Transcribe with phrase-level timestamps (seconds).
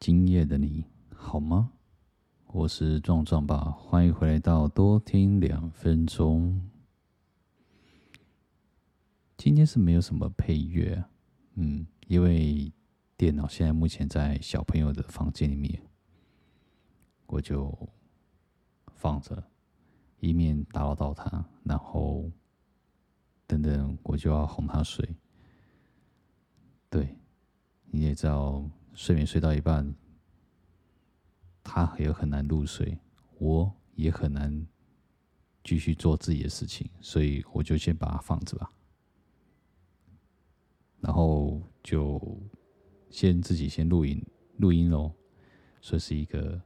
[0.00, 0.82] 今夜的你
[1.14, 1.72] 好吗？
[2.46, 6.70] 我是壮壮爸，欢迎回来到多听两分钟。
[9.36, 11.04] 今天是没有什么配乐，
[11.56, 12.72] 嗯，因为
[13.18, 15.82] 电脑现在目前在小朋友的房间里面，
[17.26, 17.70] 我就
[18.94, 19.50] 放着，
[20.20, 22.24] 以免打扰到他，然后
[23.46, 25.06] 等等我就要哄他睡。
[26.88, 27.18] 对，
[27.90, 28.64] 你也知道。
[29.00, 29.94] 睡眠睡到一半，
[31.64, 32.98] 他也很难入睡，
[33.38, 34.66] 我也很难
[35.64, 38.70] 继续做自己的事情，所以我就先把它放着吧。
[41.00, 42.20] 然后就
[43.08, 44.22] 先自己先录音
[44.58, 45.14] 录音喽，
[45.80, 46.60] 所以是一个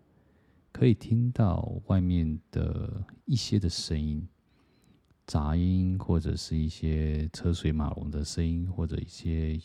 [0.72, 4.28] 可以听到外面的一些的声音，
[5.24, 9.56] 杂音或者是一些车水马龙的声音，或者一些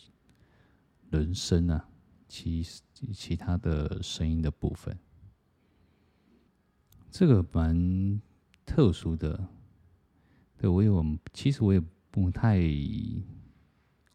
[1.09, 1.89] 人声啊。
[2.29, 2.63] 其
[3.11, 4.97] 其他的声音的部分，
[7.09, 8.21] 这个蛮
[8.67, 9.49] 特殊的。
[10.55, 11.03] 对，我有，
[11.33, 11.81] 其实我也
[12.11, 12.59] 不太，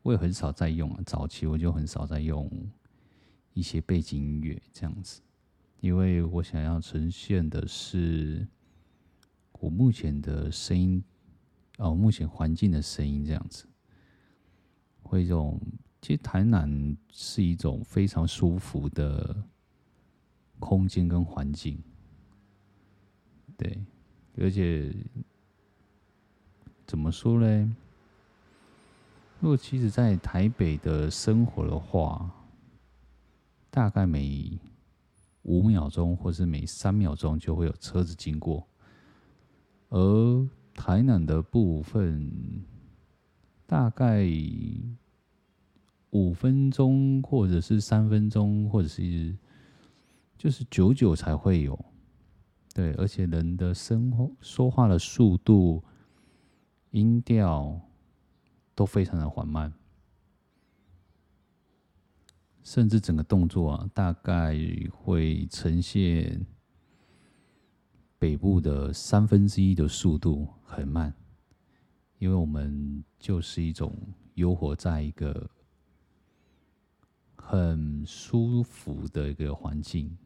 [0.02, 1.02] 我也很少在用啊。
[1.04, 2.48] 早期我就很少在用
[3.52, 5.20] 一些背景音乐这样子，
[5.80, 8.46] 因为我想要呈现的是
[9.58, 11.02] 我目前的声音，
[11.78, 13.66] 哦，目前环境的声音这样子，
[15.02, 15.60] 会用。
[16.04, 19.34] 其实台南是一种非常舒服的
[20.58, 21.82] 空间跟环境，
[23.56, 23.82] 对，
[24.36, 24.94] 而且
[26.84, 27.76] 怎么说呢？
[29.40, 32.30] 如果其实，在台北的生活的话，
[33.70, 34.60] 大概每
[35.44, 38.68] 五秒钟或是每三秒钟就会有车子经过，
[39.88, 42.62] 而台南的部分
[43.66, 44.28] 大概。
[46.14, 49.36] 五分钟，或者是三分钟，或者是
[50.38, 51.76] 就是久久才会有，
[52.72, 55.82] 对，而且人的声说话的速度、
[56.92, 57.80] 音调
[58.76, 59.72] 都非常的缓慢，
[62.62, 64.56] 甚至整个动作啊，大概
[64.92, 66.46] 会呈现
[68.20, 71.12] 北部的三分之一的速度，很慢，
[72.18, 73.92] 因为我们就是一种
[74.34, 75.50] 游活在一个。
[77.46, 80.16] 很舒服的一个环境，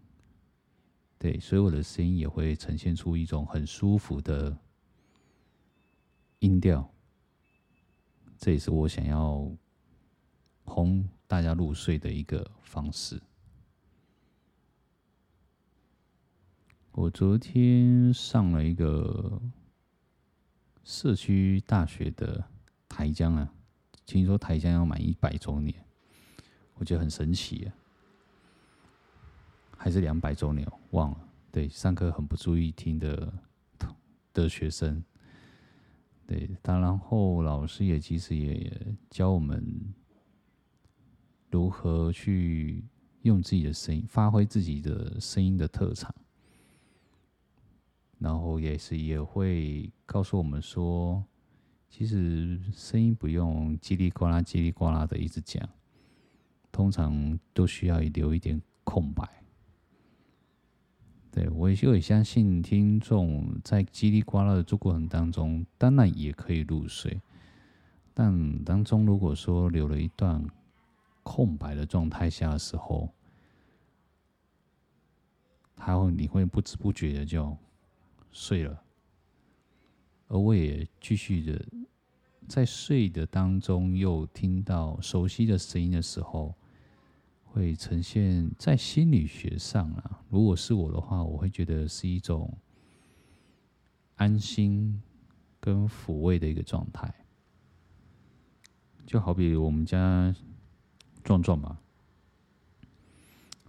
[1.19, 4.57] 对，所以我的声音也会呈现出一种很舒服的
[6.39, 6.89] 音调。
[8.39, 9.51] 这也是我想要
[10.63, 13.21] 哄大家入睡的一个方式。
[16.93, 19.43] 我昨天上了一个
[20.85, 22.45] 社区大学的
[22.89, 23.53] 台江啊，
[24.07, 25.88] 听说台江要满一百周年。
[26.79, 27.75] 我觉得很神奇啊，
[29.77, 31.29] 还是两百周年，忘了。
[31.51, 33.33] 对，上课很不注意听的
[34.33, 35.03] 的学生，
[36.27, 39.93] 对，当然后老师也其实也教我们
[41.51, 42.85] 如何去
[43.23, 46.15] 用自己的声音，发挥自己的声音的特长，
[48.19, 51.25] 然后也是也会告诉我们说，
[51.89, 55.69] 其实声音不用叽里呱啦、叽里呱啦的一直讲。
[56.79, 59.29] 通常都需要留一点空白。
[61.29, 67.21] 对，我就也相信听众在叽里呱啦的做过程当中，当然也可以入睡。
[68.15, 70.41] 但当中如果说留了一段
[71.25, 73.13] 空白的状态下的时候，
[75.75, 77.57] 他会你会不知不觉的就
[78.31, 78.81] 睡了，
[80.29, 81.61] 而我也继续的
[82.47, 86.55] 在睡的当中又听到熟悉的声音的时候。
[87.51, 92.57] 会呈现在心理学上啊，如果是我的话，我会觉得是一种
[94.17, 95.03] 安心
[95.59, 97.13] 跟抚慰的一个状态。
[99.07, 100.35] 就好比我们家
[101.25, 101.79] 壮壮嘛，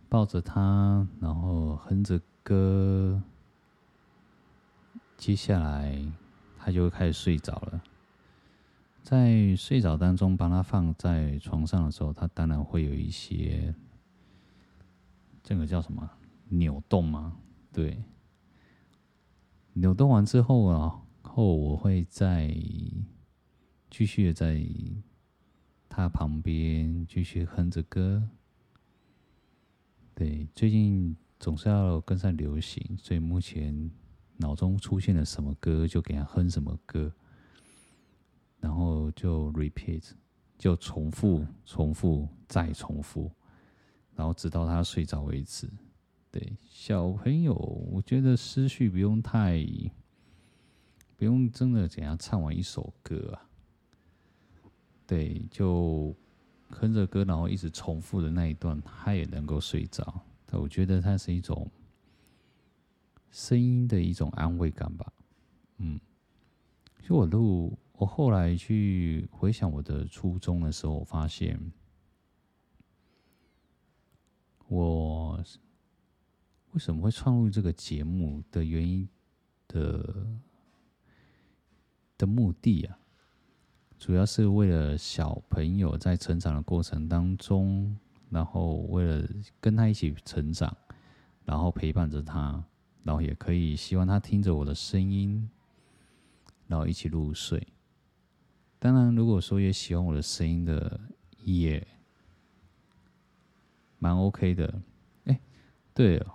[0.09, 3.21] 抱着他，然后哼着歌，
[5.17, 5.97] 接下来
[6.57, 7.81] 他就会开始睡着了。
[9.01, 13.73] 在睡着当中，把它放在床上的时候，它当然会有一些，
[15.41, 16.09] 这个叫什么
[16.49, 17.37] 扭动吗？
[17.71, 18.03] 对，
[19.73, 22.53] 扭动完之后啊，后我会再
[23.89, 24.63] 继续在
[25.87, 28.29] 他旁边继续哼着歌。
[30.13, 33.89] 对，最近总是要跟上流行，所以目前
[34.37, 37.11] 脑中出现了什么歌，就给他哼什么歌。
[38.59, 40.11] 然后就 repeat，
[40.57, 43.31] 就重复、重复再重复，
[44.15, 45.69] 然后直到他睡着为止。
[46.31, 49.65] 对，小朋友，我觉得思绪不用太，
[51.17, 53.49] 不用真的怎样唱完一首歌啊。
[55.07, 56.15] 对，就
[56.69, 60.21] 哼着歌，然后一直重复的那一段，他也能够睡着。
[60.51, 61.69] 我觉得它是一种
[63.31, 65.11] 声音的一种安慰感吧。
[65.77, 65.99] 嗯，
[67.01, 71.59] 就我录，我后来去回想我的初衷的时候，我发现
[74.69, 75.43] 我
[76.71, 79.05] 为什么会创录这个节目的原因
[79.67, 80.25] 的
[82.17, 82.97] 的目的啊。
[83.97, 87.99] 主要是为了小朋友在成长的过程当中，
[88.29, 89.27] 然后为了
[89.59, 90.73] 跟他一起成长，
[91.43, 92.63] 然后陪伴着他，
[93.03, 95.49] 然后也可以希望他听着我的声音，
[96.65, 97.67] 然后一起入睡。
[98.79, 100.99] 当然，如果说也喜欢我的声音的，
[101.43, 101.85] 也
[103.97, 104.81] 蛮 OK 的。
[105.25, 105.37] 哎，
[105.93, 106.33] 对哦，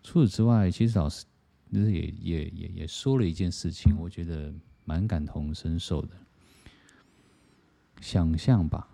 [0.00, 1.26] 除此之外，其实老师
[1.72, 4.54] 就是也也也也说了一件事情，我觉得
[4.84, 6.16] 蛮感同身受的。
[8.00, 8.88] 想象吧，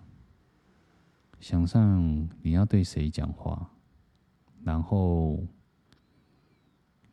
[1.38, 3.70] 想象你要对谁讲话，
[4.64, 5.46] 然后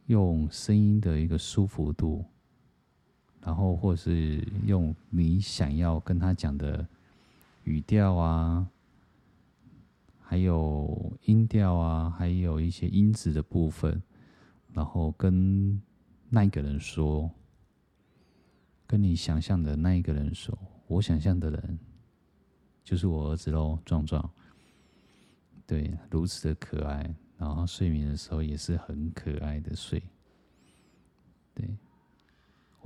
[0.06, 2.24] 用声音的一个舒服度，
[3.48, 6.86] 然后或是用你想要跟他讲的
[7.64, 8.68] 语调啊，
[10.20, 14.04] 还有音调啊，还有一些音质的部分，
[14.74, 15.82] 然后跟
[16.30, 17.32] 那一个人说，
[18.86, 20.58] 跟你想象的那一个人说。
[20.88, 21.80] 我想象的人
[22.84, 24.30] 就是我儿子喽，壮壮。
[25.66, 30.04] 对，如此的可爱，然后睡眠的时候也是很可爱的睡。
[31.54, 31.78] 对，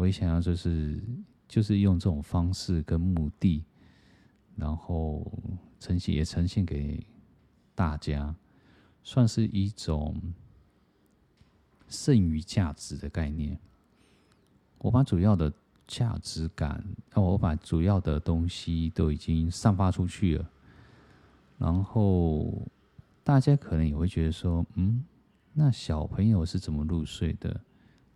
[0.02, 1.00] 我也想要就是
[1.48, 3.64] 就是用这种方式跟目的，
[4.56, 5.32] 然后
[5.80, 7.06] 呈现也呈现给
[7.76, 8.36] 大家，
[9.04, 10.20] 算是一种
[11.88, 13.60] 剩余价值的概念。
[14.80, 15.54] 我把主要的。
[15.88, 16.82] 价值感，
[17.14, 20.50] 那我把主要的东西都已经散发出去了，
[21.58, 22.66] 然后
[23.26, 25.04] 大家可能也会觉得说，嗯，
[25.52, 27.60] 那小朋友是怎么入睡的？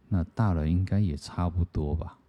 [0.10, 2.19] 那大人应该也差不多吧？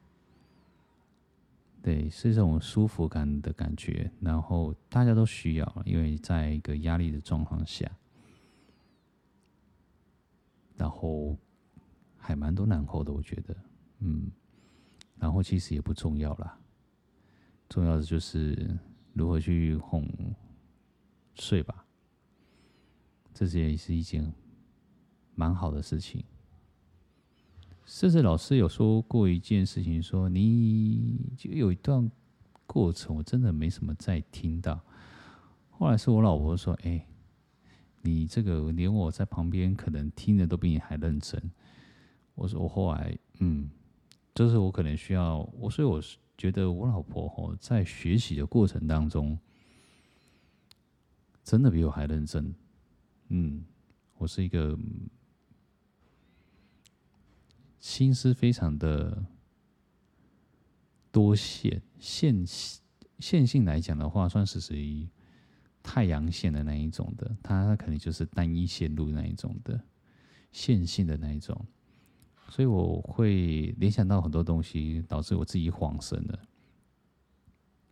[1.82, 7.90] 对，是这种舒服感的感觉，然后大家都需要，因为在一个压力的状况下，
[10.76, 11.36] 然后
[12.16, 13.56] 还蛮多难后的，我觉得，
[14.00, 14.30] 嗯。
[15.18, 16.58] 然后其实也不重要啦，
[17.70, 18.78] 重要的就是
[19.14, 20.06] 如何去哄
[21.36, 21.86] 睡吧。
[23.32, 24.30] 这也是一件
[25.34, 26.22] 蛮好的事情。
[27.86, 32.10] 甚至老师有说过一件事情，说你就有一段
[32.66, 34.78] 过程，我真的没什么再听到。
[35.70, 37.06] 后来是我老婆说：“哎，
[38.02, 41.40] 你这个连我在旁边可能听的都比你还认真。”
[42.34, 43.70] 我说：“我后来嗯。”
[44.34, 45.98] 就是我可能需要我，所以我
[46.36, 49.38] 觉得我老婆哦在学习的过程当中，
[51.42, 52.54] 真的比我还认真。
[53.28, 53.64] 嗯，
[54.18, 54.78] 我是一个
[57.86, 59.24] 心思非常的
[61.12, 62.44] 多线线
[63.20, 65.08] 线性来讲的话，算是属于
[65.84, 69.80] 太阳线的那一种的，它它肯定就是单一线路那一种的
[70.50, 71.64] 线性的那一种。
[72.48, 76.40] 所以我会联想到很多东西，导致我自己恍神了，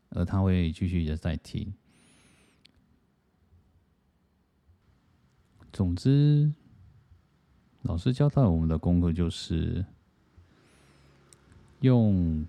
[0.09, 1.73] 而他会继续的在听。
[5.73, 6.53] 总之，
[7.85, 9.85] 老师交代我们的功课就是
[11.81, 12.47] 用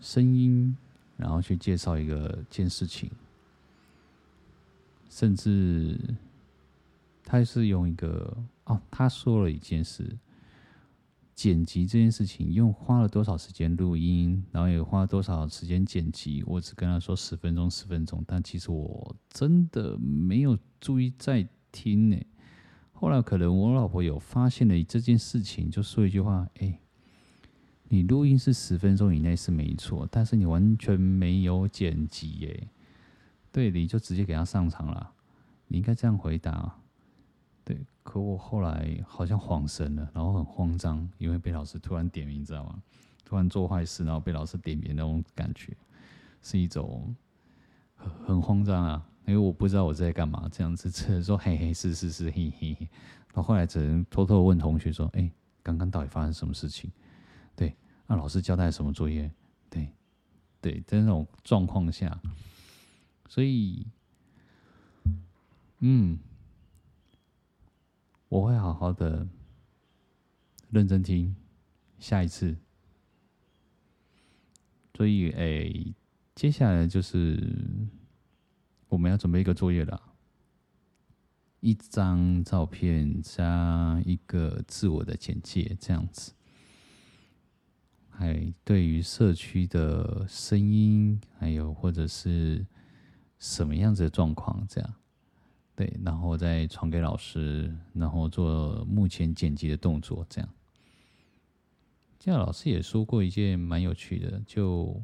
[0.00, 0.76] 声音，
[1.16, 3.10] 然后去介绍一个件事情，
[5.10, 5.98] 甚至
[7.24, 10.16] 他是用一个哦，他说了一件事。
[11.34, 16.42] 剪辑这件事情，用花了多少时间录音，然后也花了多少时间剪辑。
[16.46, 22.16] 我只跟他说十分钟，十分钟，但其实我真的没有注意在听呢。
[22.98, 26.80] 后来可能我老婆有发现了这件事情，就说一句话：“哎，
[27.88, 32.68] 你录音是十分钟以内是没错，但是你完全没有剪辑耶。”
[33.52, 35.12] 对，你就直接给他上场了。
[35.68, 36.74] 你应该这样回答。
[37.64, 42.82] 对，可我后来好像恍神了，然后很慌张，因为被老师突然点名，知道吗？
[43.24, 45.76] 突然做坏事，然后被老师点名那种感觉，
[46.40, 47.14] 是一种
[47.94, 52.88] 很很慌张啊，因为我不知道我在干嘛，这样子只能说嘿嘿，是是是，嘿嘿嘿。
[53.34, 55.30] 然后后来只能偷偷问同学说，哎，
[55.62, 56.90] 刚刚到底发生什么事情？
[57.54, 59.30] 对，那老师交代什么作业？
[59.68, 59.88] 对，
[60.60, 62.20] 对，在那种状况下，
[63.28, 63.86] 所以，
[65.80, 66.18] 嗯。
[68.28, 69.24] 我会好好的
[70.70, 71.34] 认真听，
[72.00, 72.56] 下一次。
[74.96, 75.94] 所以，哎，
[76.34, 77.40] 接下来就是
[78.88, 80.00] 我们要准备一个作业了，
[81.60, 86.32] 一张照片加一个自我的简介，这样子。
[88.08, 92.64] 还对于社区的声音，还有或者是
[93.38, 94.94] 什么样子的状况，这样，
[95.74, 100.48] 对，然后再传给老师，然后做目前剪辑的动作，这样。
[102.18, 104.98] 这样老师也说过一件蛮有趣的，就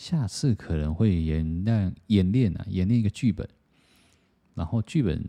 [0.00, 3.46] 下次可能会演练演练啊，演练一个剧本，
[4.54, 5.22] 然后剧本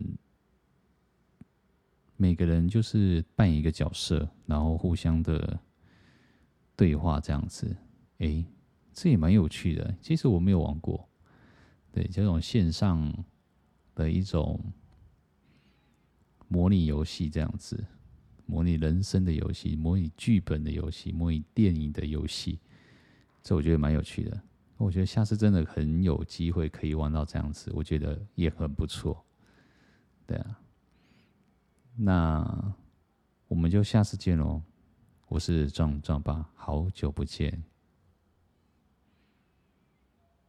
[2.16, 5.60] 每个人就是扮演一个角色，然后互相的。
[6.74, 7.76] 对话这样子，
[8.18, 8.42] 哎，
[8.94, 9.94] 这也蛮有趣的。
[10.00, 11.06] 其实我没有玩过，
[11.92, 13.24] 对这种线上
[13.94, 14.58] 的一种
[16.48, 17.84] 模拟游戏，这样子，
[18.46, 22.58] 模拟人生的游戏，模拟剧本的游戏，模拟电影的游戏，
[23.42, 24.42] 这我觉得蛮有趣的。
[24.82, 29.24] 我觉得下次真的很有机会可以玩到这样子，我觉得也很不错。
[30.26, 30.60] 对啊，
[31.96, 32.74] 那
[33.46, 34.60] 我们就下次见喽。
[35.28, 37.62] 我是壮壮爸，好久不见。